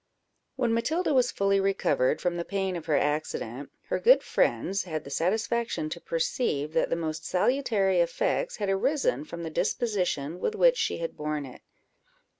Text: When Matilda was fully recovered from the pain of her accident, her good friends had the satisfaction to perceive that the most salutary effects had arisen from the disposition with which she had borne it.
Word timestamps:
When 0.55 0.73
Matilda 0.73 1.13
was 1.13 1.31
fully 1.31 1.59
recovered 1.59 2.19
from 2.21 2.35
the 2.35 2.43
pain 2.43 2.75
of 2.75 2.87
her 2.87 2.97
accident, 2.97 3.69
her 3.89 3.99
good 3.99 4.23
friends 4.23 4.81
had 4.85 5.03
the 5.03 5.11
satisfaction 5.11 5.89
to 5.89 6.01
perceive 6.01 6.73
that 6.73 6.89
the 6.89 6.95
most 6.95 7.23
salutary 7.23 7.99
effects 7.99 8.55
had 8.55 8.67
arisen 8.69 9.25
from 9.25 9.43
the 9.43 9.51
disposition 9.51 10.39
with 10.39 10.55
which 10.55 10.77
she 10.77 10.97
had 10.97 11.15
borne 11.15 11.45
it. 11.45 11.61